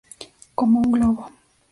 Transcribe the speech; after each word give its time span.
Como 0.55 0.79
un 0.83 0.89
globo. 0.93 1.23